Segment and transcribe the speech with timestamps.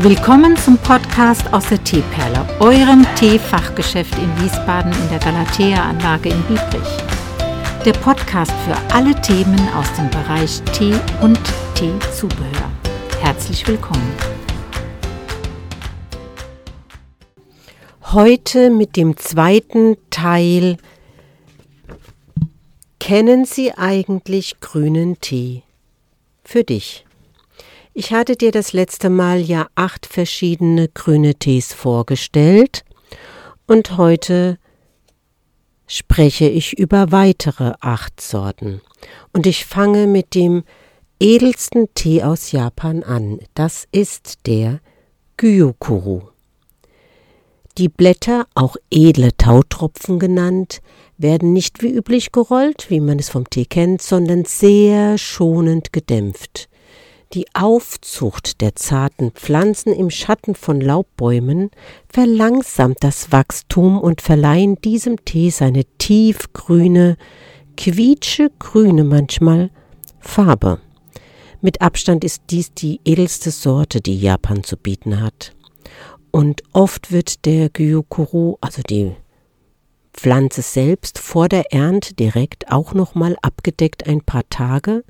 [0.00, 6.88] Willkommen zum Podcast aus der Teeperle, eurem Teefachgeschäft in Wiesbaden in der Galatea-Anlage in Biebrich.
[7.82, 11.40] Der Podcast für alle Themen aus dem Bereich Tee und
[11.74, 12.70] Teezubehör.
[13.22, 14.12] Herzlich willkommen.
[18.12, 20.76] Heute mit dem zweiten Teil
[23.00, 25.62] Kennen Sie eigentlich grünen Tee?
[26.44, 27.05] Für dich.
[27.98, 32.84] Ich hatte dir das letzte Mal ja acht verschiedene grüne Tees vorgestellt
[33.66, 34.58] und heute
[35.86, 38.82] spreche ich über weitere acht Sorten.
[39.32, 40.64] Und ich fange mit dem
[41.20, 43.38] edelsten Tee aus Japan an.
[43.54, 44.80] Das ist der
[45.38, 46.20] Gyokuru.
[47.78, 50.82] Die Blätter, auch edle Tautropfen genannt,
[51.16, 56.68] werden nicht wie üblich gerollt, wie man es vom Tee kennt, sondern sehr schonend gedämpft.
[57.36, 61.70] Die Aufzucht der zarten Pflanzen im Schatten von Laubbäumen
[62.08, 67.18] verlangsamt das Wachstum und verleihen diesem Tee seine tiefgrüne,
[67.76, 69.68] quietschegrüne manchmal
[70.18, 70.80] Farbe.
[71.60, 75.52] Mit Abstand ist dies die edelste Sorte, die Japan zu bieten hat.
[76.30, 79.12] Und oft wird der Gyokuro, also die
[80.14, 85.04] Pflanze selbst, vor der Ernte direkt auch nochmal abgedeckt ein paar Tage,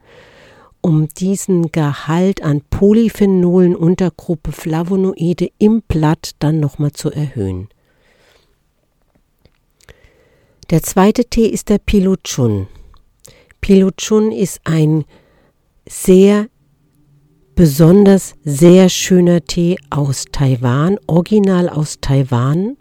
[0.87, 7.69] um diesen Gehalt an Polyphenolen Untergruppe Flavonoide im Blatt dann nochmal zu erhöhen.
[10.71, 12.69] Der zweite Tee ist der Piluchun.
[13.61, 15.05] Piluchun ist ein
[15.89, 16.47] sehr
[17.57, 22.77] besonders sehr schöner Tee aus Taiwan, original aus Taiwan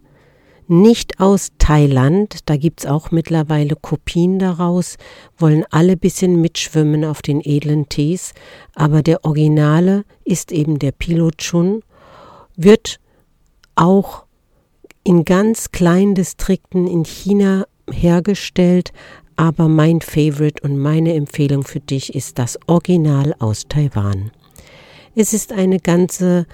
[0.67, 4.97] nicht aus Thailand, da gibt's auch mittlerweile Kopien daraus,
[5.37, 8.33] wollen alle bisschen mitschwimmen auf den edlen Tees,
[8.73, 11.81] aber der Originale ist eben der Pilochun,
[12.55, 12.99] wird
[13.75, 14.25] auch
[15.03, 18.91] in ganz kleinen Distrikten in China hergestellt,
[19.35, 24.31] aber mein Favorite und meine Empfehlung für dich ist das Original aus Taiwan.
[25.15, 26.45] Es ist eine ganze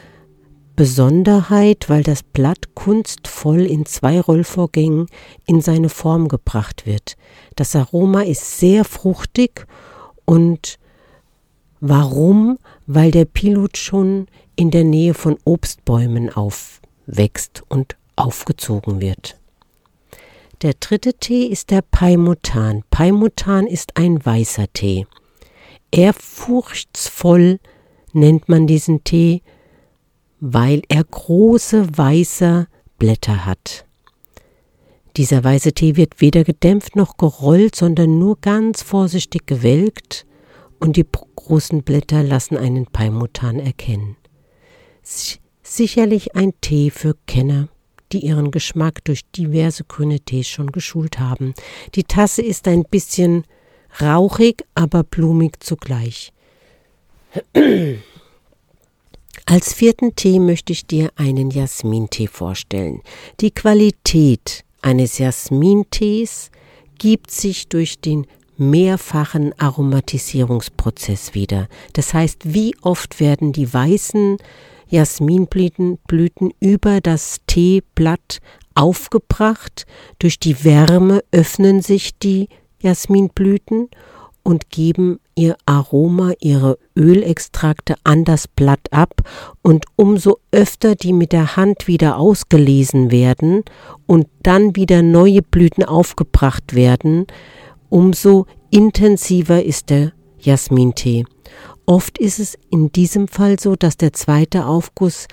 [0.76, 5.08] Besonderheit, weil das Blatt kunstvoll in zwei Rollvorgängen
[5.46, 7.18] in seine Form gebracht wird.
[7.56, 9.68] Das Aroma ist sehr fruchtig
[10.26, 10.80] und
[11.80, 12.58] warum?
[12.88, 19.38] Weil der Pilot schon in der Nähe von Obstbäumen aufwächst und aufgezogen wird.
[20.62, 22.84] Der dritte Tee ist der Paimutan.
[22.92, 25.08] Paimutan ist ein weißer Tee.
[25.92, 27.60] Ehrfurchtsvoll
[28.14, 29.42] nennt man diesen Tee,
[30.42, 33.86] weil er große weiße Blätter hat.
[35.16, 40.26] Dieser weiße Tee wird weder gedämpft noch gerollt, sondern nur ganz vorsichtig gewelkt
[40.80, 44.18] und die großen Blätter lassen einen Paimutan erkennen.
[45.62, 47.70] Sicherlich ein Tee für Kenner,
[48.12, 51.54] die ihren Geschmack durch diverse grüne Tees schon geschult haben.
[51.94, 53.44] Die Tasse ist ein bisschen
[54.02, 56.34] rauchig, aber blumig zugleich.
[59.52, 63.02] Als vierten Tee möchte ich dir einen Jasmintee vorstellen.
[63.42, 66.52] Die Qualität eines Jasmintees
[66.98, 71.68] gibt sich durch den mehrfachen Aromatisierungsprozess wieder.
[71.92, 74.38] Das heißt, wie oft werden die weißen
[74.88, 78.38] Jasminblüten Blüten über das Teeblatt
[78.74, 79.86] aufgebracht.
[80.20, 82.48] Durch die Wärme öffnen sich die
[82.82, 83.90] Jasminblüten
[84.44, 89.22] und geben ihr Aroma, ihre Ölextrakte an das Blatt ab
[89.62, 93.64] und umso öfter die mit der Hand wieder ausgelesen werden
[94.06, 97.28] und dann wieder neue Blüten aufgebracht werden,
[97.90, 101.26] umso intensiver ist der Jasmintee.
[101.86, 105.28] Oft ist es in diesem Fall so, dass der zweite Aufguss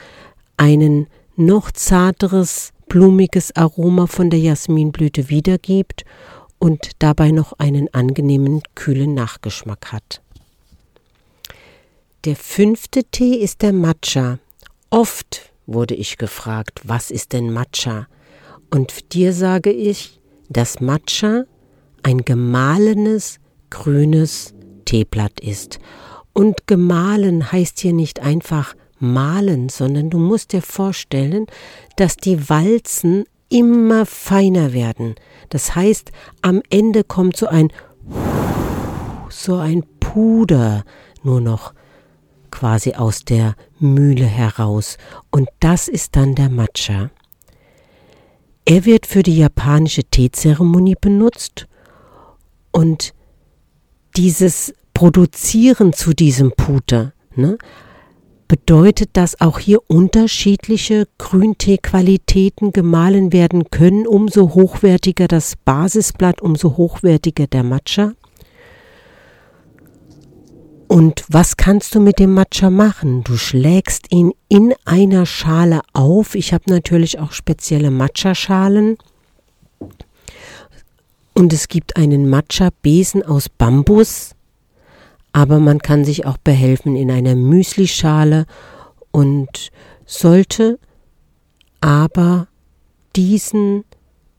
[0.56, 6.04] einen noch zarteres, blumiges Aroma von der Jasminblüte wiedergibt
[6.58, 10.22] und dabei noch einen angenehmen, kühlen Nachgeschmack hat.
[12.24, 14.40] Der fünfte Tee ist der Matcha.
[14.90, 18.08] Oft wurde ich gefragt, was ist denn Matcha?
[18.70, 21.44] Und dir sage ich, dass Matcha
[22.02, 23.38] ein gemahlenes,
[23.70, 24.52] grünes
[24.84, 25.78] Teeblatt ist.
[26.32, 31.46] Und gemahlen heißt hier nicht einfach malen, sondern du musst dir vorstellen,
[31.94, 35.14] dass die Walzen immer feiner werden.
[35.50, 36.10] Das heißt,
[36.42, 37.72] am Ende kommt so ein
[39.28, 40.84] so ein Puder
[41.22, 41.74] nur noch
[42.50, 44.98] quasi aus der Mühle heraus
[45.30, 47.10] und das ist dann der Matcha.
[48.64, 51.66] Er wird für die japanische Teezeremonie benutzt
[52.72, 53.14] und
[54.16, 57.56] dieses Produzieren zu diesem Puder ne,
[58.48, 67.46] Bedeutet, dass auch hier unterschiedliche Grünteequalitäten gemahlen werden können, umso hochwertiger das Basisblatt, umso hochwertiger
[67.46, 68.12] der Matcha?
[70.88, 73.22] Und was kannst du mit dem Matcha machen?
[73.22, 76.34] Du schlägst ihn in einer Schale auf.
[76.34, 78.96] Ich habe natürlich auch spezielle Matcha-Schalen.
[81.34, 84.34] Und es gibt einen Matcha-Besen aus Bambus
[85.32, 88.46] aber man kann sich auch behelfen in einer Müslischale
[89.10, 89.70] und
[90.04, 90.78] sollte
[91.80, 92.48] aber
[93.14, 93.84] diesen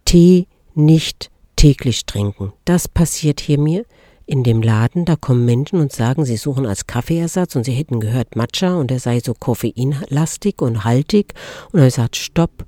[0.05, 2.53] Tee nicht täglich trinken.
[2.65, 3.85] Das passiert hier mir
[4.29, 5.05] in dem Laden.
[5.05, 8.91] Da kommen Menschen und sagen, sie suchen als Kaffeeersatz und sie hätten gehört Matcha und
[8.91, 11.33] er sei so koffeinlastig und haltig.
[11.71, 12.65] Und er sagt, stopp,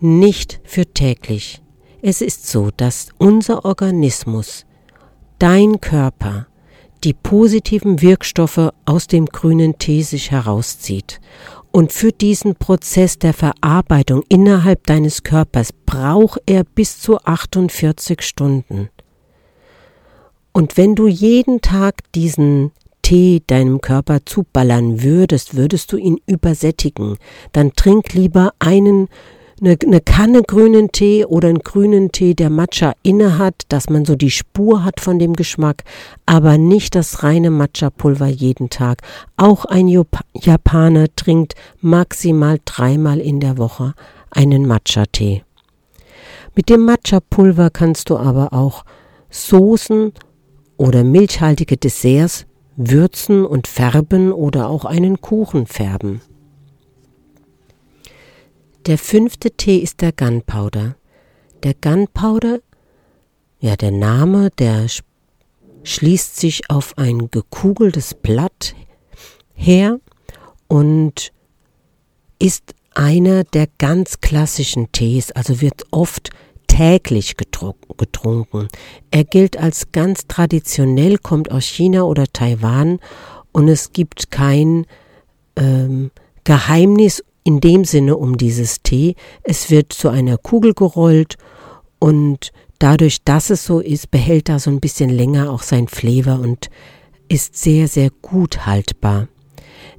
[0.00, 1.62] nicht für täglich.
[2.02, 4.66] Es ist so, dass unser Organismus,
[5.38, 6.48] dein Körper,
[7.04, 11.20] die positiven Wirkstoffe aus dem grünen Tee sich herauszieht.
[11.70, 18.90] Und für diesen Prozess der Verarbeitung innerhalb deines Körpers braucht er bis zu 48 Stunden.
[20.54, 22.70] Und wenn du jeden Tag diesen
[23.02, 27.18] Tee deinem Körper zuballern würdest, würdest du ihn übersättigen.
[27.52, 29.08] Dann trink lieber einen
[29.60, 34.04] eine, eine Kanne grünen Tee oder einen grünen Tee, der Matcha inne hat, dass man
[34.04, 35.84] so die Spur hat von dem Geschmack,
[36.26, 39.02] aber nicht das reine Matcha-Pulver jeden Tag.
[39.36, 39.88] Auch ein
[40.34, 43.94] Japaner trinkt maximal dreimal in der Woche
[44.30, 45.42] einen Matcha-Tee.
[46.54, 48.84] Mit dem Matcha-Pulver kannst du aber auch
[49.30, 50.12] Soßen
[50.76, 56.20] oder milchhaltige Desserts würzen und färben oder auch einen Kuchen färben.
[58.86, 60.96] Der fünfte Tee ist der Gunpowder.
[61.62, 62.58] Der Gunpowder,
[63.60, 64.86] ja, der Name, der
[65.84, 68.74] schließt sich auf ein gekugeltes Blatt
[69.54, 70.00] her
[70.68, 71.32] und
[72.38, 76.30] ist einer der ganz klassischen Tees, also wird oft
[76.74, 78.66] täglich getrunken.
[79.12, 82.98] Er gilt als ganz traditionell, kommt aus China oder Taiwan
[83.52, 84.84] und es gibt kein
[85.54, 86.10] ähm,
[86.42, 89.14] Geheimnis in dem Sinne um dieses Tee.
[89.44, 91.36] Es wird zu einer Kugel gerollt
[92.00, 92.50] und
[92.80, 96.70] dadurch, dass es so ist, behält er so ein bisschen länger auch sein Flavor und
[97.28, 99.28] ist sehr, sehr gut haltbar.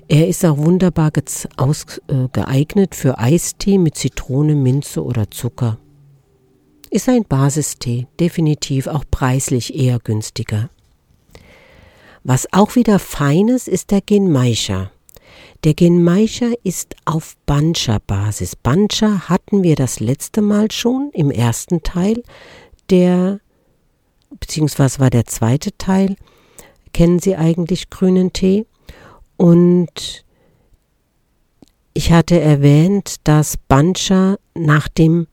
[0.09, 5.77] Er ist auch wunderbar äh, geeignet für Eistee mit Zitrone, Minze oder Zucker.
[6.95, 10.69] Ist ein Basistee, definitiv auch preislich eher günstiger.
[12.23, 14.91] Was auch wieder feines ist der Genmaisha.
[15.65, 18.55] Der Genmaisha ist auf Bancha-Basis.
[18.55, 22.23] Bancha hatten wir das letzte Mal schon im ersten Teil,
[22.89, 23.41] der,
[24.39, 26.15] beziehungsweise war der zweite Teil.
[26.93, 28.67] Kennen Sie eigentlich grünen Tee?
[29.35, 30.23] Und
[31.93, 35.27] ich hatte erwähnt, dass Bancha nach dem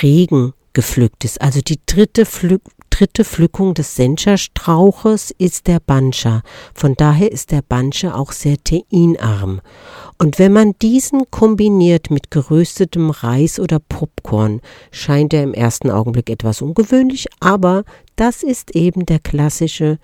[0.00, 1.40] Regen gepflückt ist.
[1.40, 6.42] Also die dritte Pflück dritte Pflückung des Sencha-Strauches ist der Bancha.
[6.74, 9.60] Von daher ist der Bancha auch sehr teinarm.
[10.18, 14.60] Und wenn man diesen kombiniert mit geröstetem Reis oder Popcorn,
[14.90, 17.84] scheint er im ersten Augenblick etwas ungewöhnlich, aber
[18.16, 19.98] das ist eben der klassische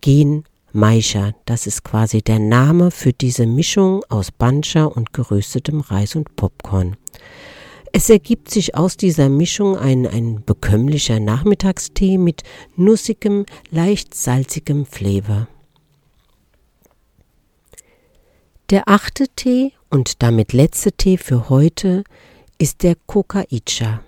[0.00, 1.32] Gen Maisha.
[1.46, 6.96] Das ist quasi der Name für diese Mischung aus Bancha und geröstetem Reis und Popcorn.
[7.92, 12.42] Es ergibt sich aus dieser Mischung ein, ein bekömmlicher Nachmittagstee mit
[12.76, 15.48] nussigem, leicht salzigem Flavor.
[18.70, 22.04] Der achte Tee und damit letzte Tee für heute
[22.58, 24.02] ist der Kokaicha.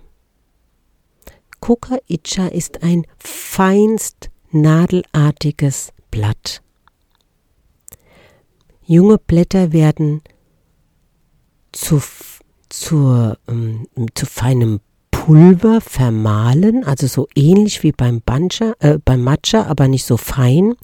[1.60, 6.62] Kokaicha ist ein feinst nadelartiges Blatt.
[8.84, 10.22] Junge Blätter werden
[11.72, 12.00] zu
[12.70, 19.66] zur, ähm, zu feinem Pulver vermahlen, also so ähnlich wie beim, Bancha, äh, beim Matcha,
[19.66, 20.74] aber nicht so fein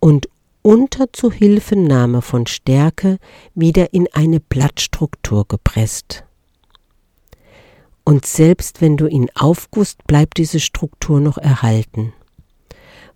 [0.00, 0.28] und
[0.62, 3.18] unter Zuhilfenahme von Stärke
[3.54, 6.24] wieder in eine Blattstruktur gepresst.
[8.04, 12.14] Und selbst wenn du ihn aufgusst, bleibt diese Struktur noch erhalten.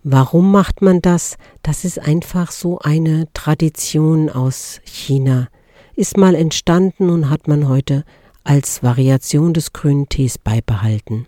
[0.02, 1.36] Warum macht man das?
[1.62, 5.48] Das ist einfach so eine Tradition aus China
[5.94, 8.04] ist mal entstanden und hat man heute
[8.44, 11.26] als Variation des grünen Tees beibehalten.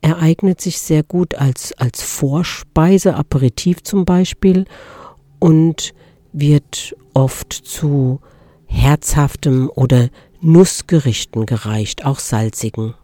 [0.00, 4.66] Er eignet sich sehr gut als, als Vorspeise, Aperitif zum Beispiel,
[5.38, 5.94] und
[6.32, 8.20] wird oft zu
[8.66, 12.94] herzhaftem oder Nussgerichten gereicht, auch salzigen.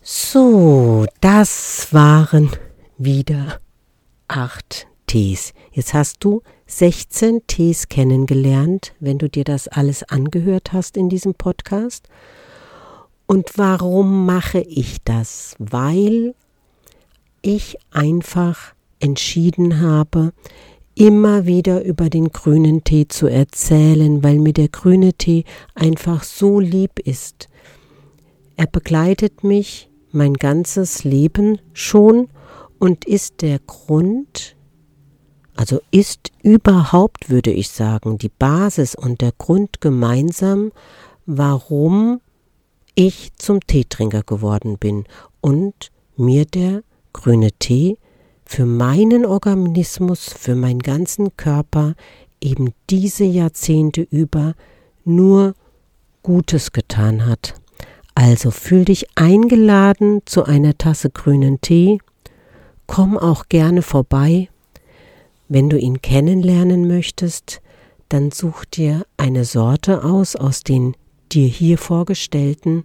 [0.00, 2.50] So, das waren
[2.98, 3.60] wieder
[4.26, 5.52] acht Tees.
[5.72, 11.34] Jetzt hast du 16 Tees kennengelernt, wenn du dir das alles angehört hast in diesem
[11.34, 12.08] Podcast.
[13.26, 15.54] Und warum mache ich das?
[15.58, 16.34] Weil
[17.42, 20.32] ich einfach entschieden habe,
[20.94, 26.58] immer wieder über den grünen Tee zu erzählen, weil mir der grüne Tee einfach so
[26.58, 27.50] lieb ist.
[28.56, 32.30] Er begleitet mich mein ganzes Leben schon
[32.78, 34.56] und ist der Grund,
[35.54, 40.72] also ist überhaupt, würde ich sagen, die Basis und der Grund gemeinsam,
[41.26, 42.20] warum
[42.94, 45.04] ich zum Teetrinker geworden bin
[45.40, 46.82] und mir der
[47.12, 47.98] grüne Tee
[48.44, 51.94] für meinen Organismus, für meinen ganzen Körper
[52.40, 54.54] eben diese Jahrzehnte über
[55.04, 55.54] nur
[56.22, 57.54] Gutes getan hat.
[58.14, 61.98] Also fühl dich eingeladen zu einer Tasse grünen Tee,
[62.86, 64.48] komm auch gerne vorbei.
[65.54, 67.60] Wenn du ihn kennenlernen möchtest,
[68.08, 70.96] dann such dir eine Sorte aus aus den
[71.30, 72.84] dir hier vorgestellten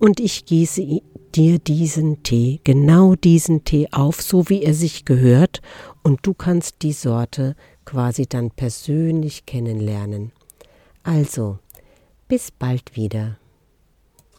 [0.00, 1.02] und ich gieße
[1.36, 5.60] dir diesen Tee, genau diesen Tee auf, so wie er sich gehört,
[6.02, 10.32] und du kannst die Sorte quasi dann persönlich kennenlernen.
[11.04, 11.60] Also,
[12.26, 13.38] bis bald wieder.